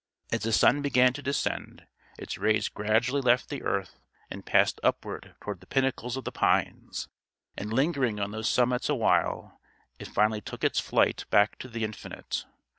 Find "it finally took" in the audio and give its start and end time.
9.99-10.63